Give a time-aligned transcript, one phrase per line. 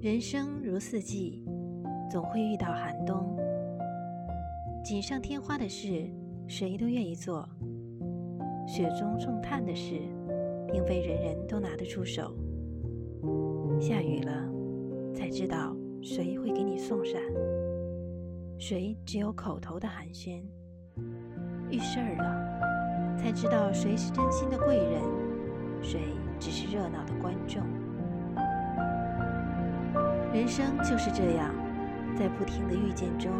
[0.00, 1.42] 人生如四季，
[2.08, 3.36] 总会遇到寒冬。
[4.84, 6.08] 锦上添花的事，
[6.46, 7.44] 谁都愿意做；
[8.64, 9.96] 雪中送炭的事，
[10.72, 12.32] 并非人人都拿得出手。
[13.80, 14.48] 下雨了，
[15.12, 17.20] 才知道谁会给你送伞；
[18.56, 20.44] 谁只有口头的寒暄。
[21.70, 22.57] 遇事儿了，
[23.18, 25.02] 才知道谁是真心的贵人，
[25.82, 26.00] 谁
[26.38, 27.62] 只是热闹的观众。
[30.32, 31.52] 人生就是这样，
[32.16, 33.30] 在不停的遇见中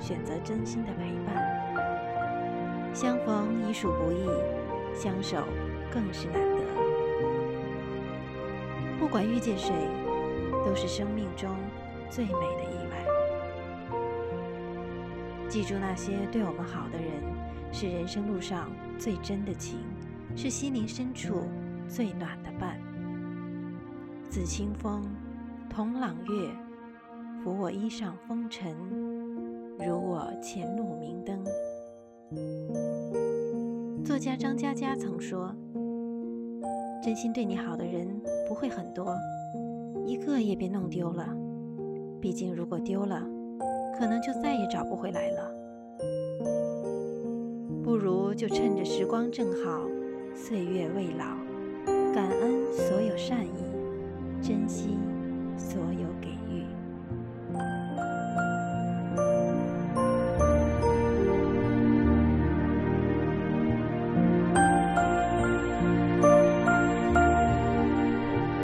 [0.00, 1.36] 选择真心的陪伴。
[2.94, 4.26] 相逢已属不易，
[4.98, 5.36] 相守
[5.92, 6.64] 更是难得。
[8.98, 9.70] 不管遇见谁，
[10.64, 11.50] 都是生命中
[12.08, 13.04] 最美的意外。
[15.48, 17.22] 记住那些对我们好的人，
[17.72, 19.78] 是人生路上最真的情，
[20.34, 21.42] 是心灵深处
[21.88, 22.78] 最暖的伴。
[24.28, 25.02] 自清风。
[25.68, 26.50] 同朗月，
[27.44, 28.74] 拂我衣上风尘，
[29.78, 31.44] 如我前路明灯。
[34.02, 35.54] 作家张嘉佳曾说
[37.04, 38.08] ：“真心对你好的人
[38.48, 39.14] 不会很多，
[40.06, 41.28] 一个也别弄丢了。
[42.22, 43.22] 毕竟如果丢了，
[43.98, 45.52] 可能就再也找不回来了。
[47.82, 49.80] 不如就趁着时光正好，
[50.34, 51.36] 岁月未老，
[52.14, 53.50] 感恩所有善意，
[54.42, 54.85] 珍惜。”。